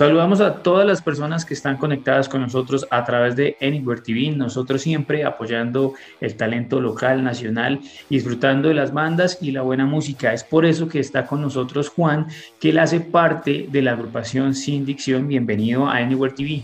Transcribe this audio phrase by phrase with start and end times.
[0.00, 4.34] Saludamos a todas las personas que están conectadas con nosotros a través de Anywhere TV.
[4.34, 5.92] Nosotros siempre apoyando
[6.22, 10.32] el talento local, nacional, disfrutando de las bandas y la buena música.
[10.32, 12.28] Es por eso que está con nosotros Juan,
[12.58, 15.28] que él hace parte de la agrupación Sin Dicción.
[15.28, 16.62] Bienvenido a Anywhere TV.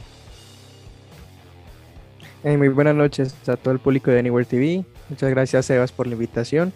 [2.57, 4.83] muy buenas noches a todo el público de Anywhere TV.
[5.11, 6.73] Muchas gracias, Sebas, por la invitación.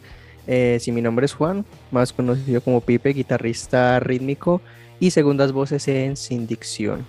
[0.46, 4.60] Eh, si mi nombre es Juan, más conocido como Pipe, guitarrista rítmico
[5.00, 7.04] y segundas voces en Sin Dicción.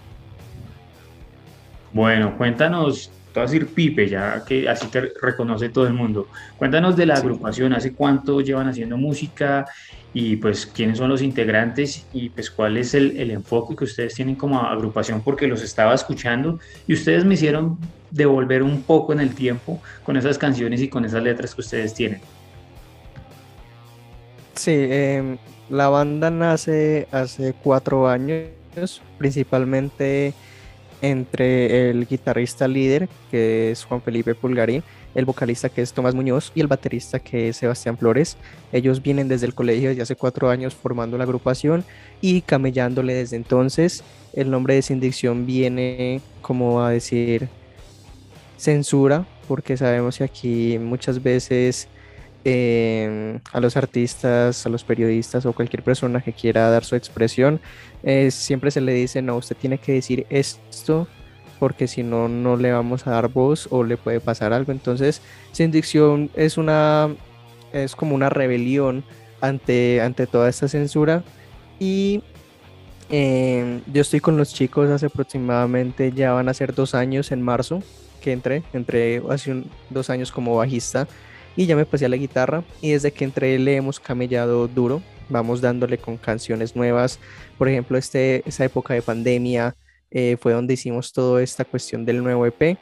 [1.93, 6.27] Bueno, cuéntanos, te vas a decir Pipe, ya que así te reconoce todo el mundo.
[6.57, 9.65] Cuéntanos de la agrupación, hace cuánto llevan haciendo música
[10.13, 14.13] y pues quiénes son los integrantes y pues cuál es el, el enfoque que ustedes
[14.13, 17.77] tienen como agrupación, porque los estaba escuchando y ustedes me hicieron
[18.09, 21.93] devolver un poco en el tiempo con esas canciones y con esas letras que ustedes
[21.93, 22.21] tienen.
[24.61, 25.37] Sí, eh,
[25.71, 30.35] la banda nace hace cuatro años, principalmente
[31.01, 34.83] entre el guitarrista líder, que es Juan Felipe Pulgarín,
[35.15, 38.37] el vocalista que es Tomás Muñoz y el baterista que es Sebastián Flores.
[38.71, 41.83] Ellos vienen desde el colegio desde hace cuatro años formando la agrupación
[42.21, 44.03] y camellándole desde entonces.
[44.31, 47.49] El nombre de Sindicción viene como a decir
[48.57, 51.87] censura, porque sabemos que aquí muchas veces
[52.43, 57.59] Em, a los artistas, a los periodistas o cualquier persona que quiera dar su expresión,
[58.01, 61.07] eh, siempre se le dice, no, usted tiene que decir esto
[61.59, 64.71] porque si no, no le vamos a dar voz o le puede pasar algo.
[64.71, 65.21] Entonces,
[65.51, 67.15] sin dicción es una,
[67.73, 69.03] es como una rebelión
[69.39, 71.23] ante, ante toda esta censura
[71.77, 72.23] y
[73.11, 77.43] em, yo estoy con los chicos hace aproximadamente, ya van a ser dos años en
[77.43, 77.83] marzo
[78.19, 81.07] que entré, entré hace dos años como bajista
[81.55, 82.63] y ya me pasé a la guitarra.
[82.81, 87.19] Y desde que entré le hemos camellado duro, vamos dándole con canciones nuevas,
[87.57, 89.75] por ejemplo este, esa época de pandemia
[90.11, 92.77] eh, fue donde hicimos toda esta cuestión del nuevo EP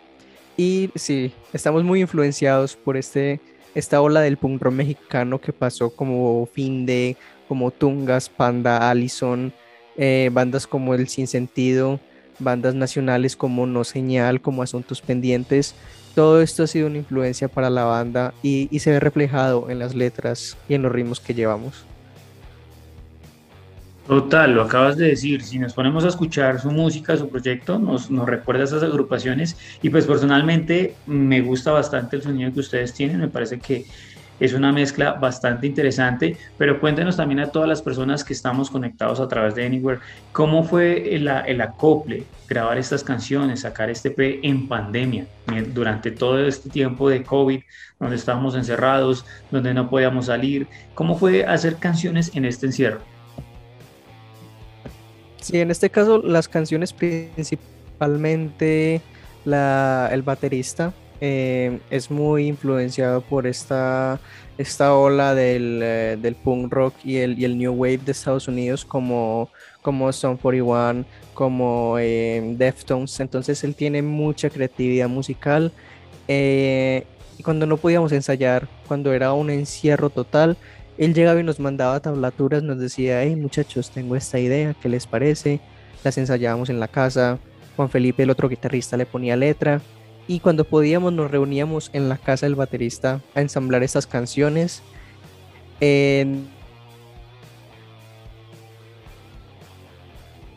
[0.58, 3.40] y sí, estamos muy influenciados por este,
[3.76, 7.16] esta ola del punk rock mexicano que pasó como Finde,
[7.48, 9.54] como Tungas, Panda, Allison,
[9.96, 12.00] eh, bandas como El Sinsentido,
[12.40, 15.76] bandas nacionales como No Señal, como Asuntos Pendientes,
[16.20, 19.96] todo esto ha sido una influencia para la banda y, se ve reflejado en las
[19.96, 21.86] letras y en los ritmos que llevamos.
[24.06, 28.12] Total, lo acabas de decir, si nos ponemos a escuchar su música, su proyecto, nos,
[28.12, 29.56] nos recuerda a esas agrupaciones.
[29.82, 33.86] Y pues personalmente me gusta bastante el sonido que ustedes tienen, me parece que
[34.40, 39.20] es una mezcla bastante interesante, pero cuéntenos también a todas las personas que estamos conectados
[39.20, 40.00] a través de Anywhere,
[40.32, 41.28] ¿cómo fue el,
[41.62, 45.26] acople, grabar estas canciones, sacar este P en pandemia,
[45.74, 47.62] durante todo este tiempo de COVID,
[48.00, 50.68] donde estábamos encerrados, donde no podíamos salir?
[50.94, 53.00] ¿Cómo fue hacer canciones en este encierro?
[55.42, 59.02] Sí, en este caso las canciones principalmente
[59.46, 64.20] el baterista eh, es muy influenciado por esta,
[64.58, 68.48] esta ola del, eh, del punk rock y el, y el, new wave de Estados
[68.48, 69.50] Unidos como,
[69.82, 71.04] como Stone 41,
[71.34, 73.20] como eh, Deftones.
[73.20, 75.72] Entonces él tiene mucha creatividad musical.
[76.28, 80.58] y cuando no podíamos ensayar, cuando era un encierro total,
[80.98, 85.08] él llegaba y nos mandaba tablaturas, nos decía, hey muchachos, tengo esta idea, ¿qué les
[85.08, 85.60] parece?
[86.04, 87.40] Las ensayábamos en la casa.
[87.76, 89.82] Juan Felipe, el otro guitarrista, le ponía letra
[90.30, 94.84] y cuando podíamos nos reuníamos en la casa del baterista a ensamblar estas canciones.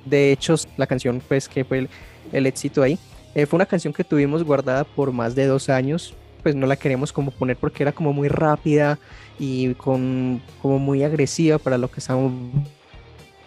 [0.05, 1.89] de hecho, la canción pues que fue
[2.33, 2.99] el, éxito ahí,
[3.35, 6.77] eh, fue una canción que tuvimos guardada por más de dos años, pues no la
[6.77, 8.99] queremos como poner porque era como muy rápida
[9.39, 12.33] y con, como muy agresiva para lo que estábamos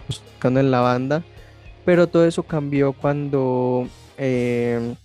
[0.07, 1.23] buscando en la banda,
[1.85, 3.87] pero todo eso cambió cuando...
[4.17, 4.95] Eh,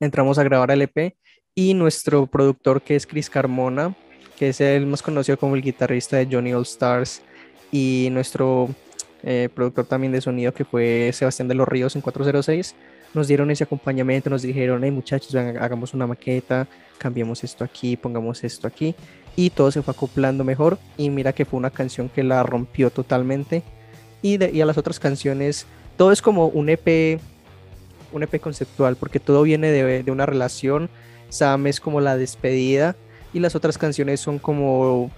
[0.00, 1.16] entramos a grabar el EP
[1.54, 3.94] y nuestro productor que es Chris Carmona,
[4.38, 7.22] que es el más conocido como el guitarrista de Johnny All Stars
[7.72, 8.68] y nuestro
[9.22, 12.74] eh, productor también de sonido que fue Sebastián de los Ríos en 406,
[13.14, 16.68] nos dieron ese acompañamiento, nos dijeron, hey muchachos, hagamos una maqueta,
[16.98, 18.94] cambiemos esto aquí, pongamos esto aquí
[19.34, 22.90] y todo se fue acoplando mejor y mira que fue una canción que la rompió
[22.90, 23.62] totalmente
[24.22, 25.66] y, de, y a las otras canciones
[25.96, 27.20] todo es como un EP
[28.12, 30.90] un EP conceptual, porque todo viene de, una relación.
[31.28, 32.96] Sam es como la despedida
[33.32, 35.10] y las otras canciones son como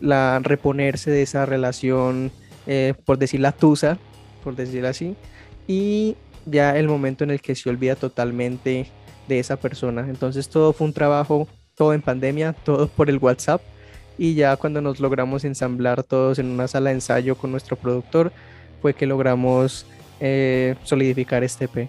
[0.00, 2.30] la reponerse de esa relación,
[2.66, 3.98] eh, por decir la tusa,
[4.42, 5.16] por decirlo así,
[5.66, 6.16] y
[6.46, 8.90] ya el momento en el que se olvida totalmente
[9.28, 10.06] de esa persona.
[10.08, 13.60] Entonces todo fue un trabajo, todo en pandemia, todo por el WhatsApp,
[14.16, 18.32] y ya cuando nos logramos ensamblar todos en una sala de ensayo con nuestro productor,
[18.80, 19.86] fue que logramos
[20.20, 21.88] eh, solidificar este EP.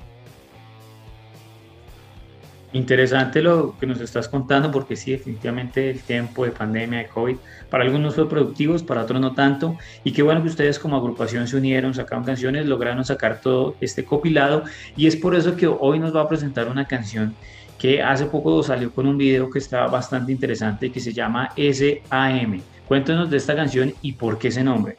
[2.72, 7.38] Interesante lo que nos estás contando, porque sí, definitivamente el tiempo de pandemia, de COVID,
[7.70, 9.76] para algunos fue productivo, para otros no tanto.
[10.04, 14.06] Y qué bueno que ustedes como agrupación se unieron, sacaron canciones, lograron sacar todo este
[14.06, 14.64] copilado.
[14.96, 17.34] Y es por eso que hoy nos va a presentar una canción
[17.80, 21.52] que hace poco salió con un video que está bastante interesante y que se llama
[21.56, 22.62] SAM.
[22.88, 24.98] Cuéntanos de esta canción y por qué ese nombre.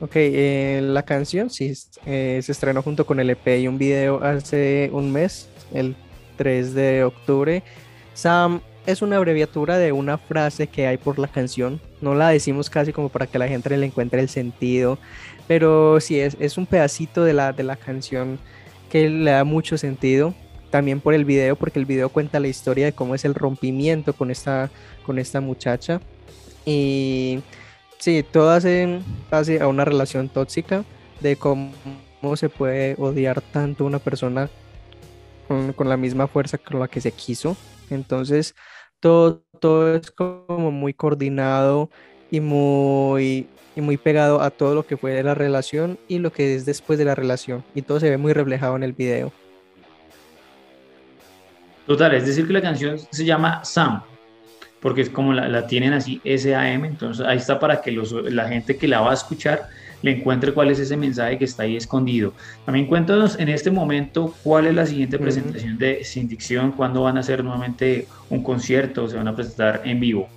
[0.00, 1.72] Ok, eh, la canción sí
[2.06, 5.96] eh, se estrenó junto con el EP y un video hace un mes, el
[6.36, 7.64] 3 de octubre.
[8.14, 11.80] Sam es una abreviatura de una frase que hay por la canción.
[12.00, 14.98] No la decimos casi como para que la gente le encuentre el sentido,
[15.48, 18.38] pero sí es, es un pedacito de la, de la canción
[18.90, 20.32] que le da mucho sentido.
[20.70, 24.12] También por el video, porque el video cuenta la historia de cómo es el rompimiento
[24.12, 24.70] con esta,
[25.04, 26.00] con esta muchacha.
[26.64, 27.40] Y
[27.98, 29.00] Sí, todo hace,
[29.60, 30.84] a una relación tóxica
[31.20, 31.72] de cómo,
[32.36, 34.48] se puede odiar tanto una persona
[35.48, 37.56] con, la misma fuerza con la que se quiso.
[37.90, 38.54] Entonces,
[39.00, 41.90] todo, todo es como muy coordinado
[42.30, 46.32] y muy, y muy pegado a todo lo que fue de la relación y lo
[46.32, 47.64] que es después de la relación.
[47.74, 49.32] Y todo se ve muy reflejado en el video.
[51.86, 54.02] Total, es decir que la canción se llama Sam,
[54.80, 58.88] porque es como la, tienen así SAM, entonces ahí está para que la gente que
[58.88, 59.68] la va a escuchar
[60.02, 62.32] le encuentre cuál es ese mensaje que está ahí escondido.
[62.64, 67.16] También cuéntanos en este momento cuál es la siguiente presentación de Sin Dicción, cuándo van
[67.16, 70.28] a hacer nuevamente un concierto se van a presentar en vivo.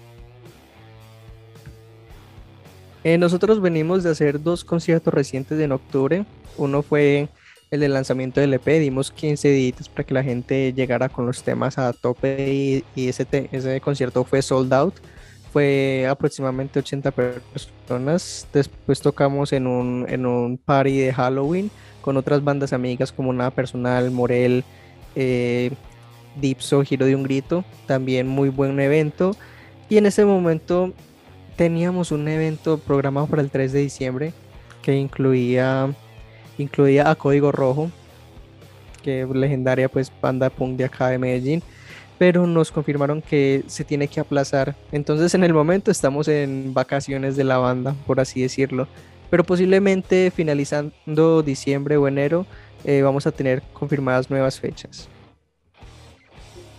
[3.04, 6.26] Eh, nosotros venimos de hacer dos conciertos recientes en octubre.
[6.58, 7.30] Uno fue
[7.72, 11.42] el del lanzamiento del EP, dimos 15 días para que la gente llegara con los
[11.42, 14.96] temas a tope y, ese, ese concierto fue sold out.
[15.54, 18.46] Fue aproximadamente 80 personas.
[18.52, 21.72] Después tocamos en un, en un party de Halloween
[22.02, 24.66] con otras bandas amigas como Nada Personal, Morel,
[25.16, 25.72] eh,
[26.36, 27.64] Dipso, Giro de un Grito.
[27.86, 29.36] También muy buen evento.
[29.88, 30.94] Y en ese momento
[31.56, 34.34] teníamos un evento programado para el 3 de diciembre
[34.82, 35.94] que incluía
[36.62, 37.92] incluía a Código Rojo,
[39.04, 41.64] que legendaria pues banda punk de acá de Medellín,
[42.18, 44.76] pero nos confirmaron que se tiene que aplazar.
[44.92, 48.88] Entonces en el momento estamos en vacaciones de la banda, por así decirlo,
[49.30, 52.46] pero posiblemente finalizando diciembre o enero
[52.84, 55.10] eh, vamos a tener confirmadas nuevas fechas.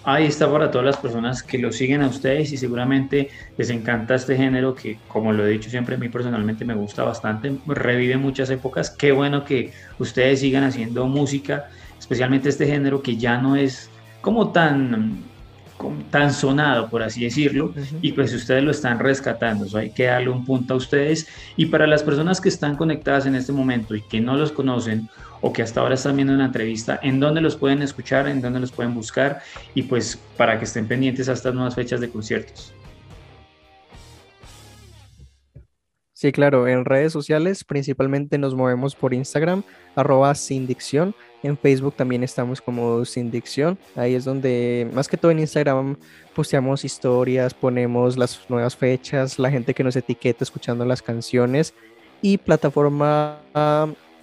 [0.04, 4.16] Ahí está para todas las personas que lo siguen a ustedes y seguramente les encanta
[4.16, 8.16] este género que, como lo he dicho siempre, a mí personalmente me gusta bastante, revive
[8.16, 8.90] muchas épocas.
[8.90, 11.68] Qué bueno que ustedes sigan haciendo música,
[12.00, 13.90] especialmente este género que ya no es
[14.20, 15.22] como tan
[16.10, 20.30] tan sonado, por así decirlo, y pues ustedes lo están rescatando, eso hay que darle
[20.30, 21.28] un punto a ustedes.
[21.56, 25.08] Y para las personas que están conectadas en este momento y que no los conocen
[25.40, 28.28] o que hasta ahora están viendo una entrevista, ¿en dónde los pueden escuchar?
[28.28, 29.40] ¿En dónde los pueden buscar?
[29.74, 32.72] Y pues para que estén pendientes a estas nuevas fechas de conciertos.
[36.22, 39.64] Sí, claro, en redes sociales principalmente nos movemos por Instagram,
[39.96, 41.16] arroba sin dicción.
[41.42, 43.76] En Facebook también estamos como sin dicción.
[43.96, 45.96] Ahí es donde, más que todo en Instagram,
[46.34, 51.74] posteamos historias, ponemos las nuevas fechas, la gente que nos etiqueta escuchando las canciones
[52.20, 53.40] y plataforma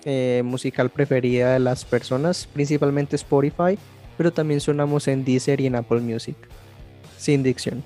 [0.05, 3.77] eh, musical preferida de las personas, principalmente Spotify,
[4.17, 6.37] pero también sonamos en Deezer y en Apple Music.
[7.17, 7.83] Sin dicción.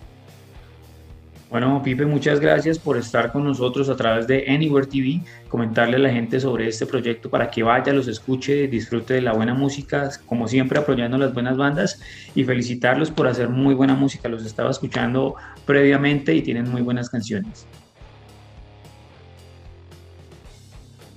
[1.54, 6.00] Bueno, Pipe, muchas gracias por estar con nosotros a través de Anywhere TV, comentarle a
[6.00, 10.10] la gente sobre este proyecto para que vaya, los escuche, disfrute de la buena música,
[10.26, 12.02] como siempre apoyando las buenas bandas
[12.34, 14.30] y felicitarlos por hacer muy buena música.
[14.30, 17.68] Los estaba escuchando previamente y tienen muy buenas canciones.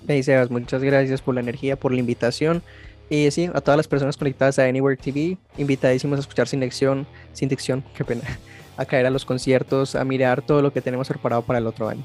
[0.06, 2.62] Hey Sebas, muchas gracias por la energía, por la invitación.
[3.08, 7.06] Y sí, a todas las personas conectadas a Anywhere TV, invitadísimos a escuchar Sin Dicción,
[7.32, 8.20] Sin Dicción, qué pena
[8.76, 11.88] a caer a los conciertos, a mirar todo lo que tenemos preparado para el otro
[11.88, 12.04] año.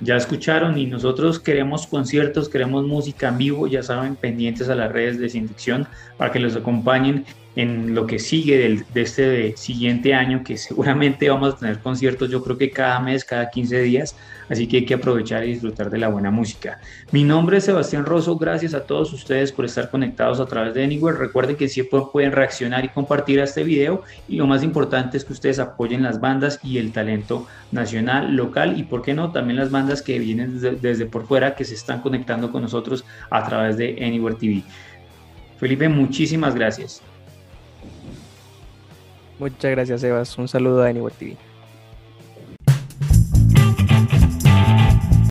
[0.00, 4.92] Ya escucharon y nosotros queremos conciertos, queremos música en vivo, ya saben, pendientes a las
[4.92, 7.24] redes de Sindicción para que los acompañen
[7.56, 12.42] en lo que sigue de este siguiente año, que seguramente vamos a tener conciertos, yo
[12.44, 14.16] creo que cada mes, cada 15 días,
[14.48, 16.80] así que hay que aprovechar y disfrutar de la buena música.
[17.10, 20.84] Mi nombre es Sebastián Rosso, gracias a todos ustedes por estar conectados a través de
[20.84, 21.18] Anywhere.
[21.18, 25.24] Recuerden que siempre pueden reaccionar y compartir a este video y lo más importante es
[25.24, 29.58] que ustedes apoyen las bandas y el talento nacional, local y, por qué no, también
[29.58, 33.76] las bandas que vienen desde por fuera que se están conectando con nosotros a través
[33.76, 34.62] de Anywhere TV.
[35.58, 37.02] Felipe, muchísimas gracias.
[39.38, 40.36] Muchas gracias, Sebas.
[40.38, 41.36] Un saludo a Anywhere TV.